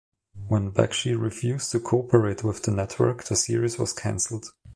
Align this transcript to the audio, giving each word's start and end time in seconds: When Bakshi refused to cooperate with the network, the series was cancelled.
When 0.47 0.71
Bakshi 0.71 1.13
refused 1.13 1.69
to 1.73 1.79
cooperate 1.79 2.43
with 2.43 2.63
the 2.63 2.71
network, 2.71 3.23
the 3.25 3.35
series 3.35 3.77
was 3.77 3.93
cancelled. 3.93 4.47